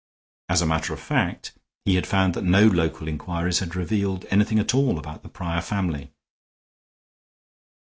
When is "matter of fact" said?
0.65-1.51